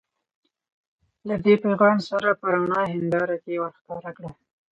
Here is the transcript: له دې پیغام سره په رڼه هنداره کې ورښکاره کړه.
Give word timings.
له 1.27 1.35
دې 1.43 1.53
پیغام 1.63 1.97
سره 2.09 2.29
په 2.39 2.45
رڼه 2.53 2.81
هنداره 2.93 3.35
کې 3.43 3.61
ورښکاره 3.61 4.11
کړه. 4.17 4.29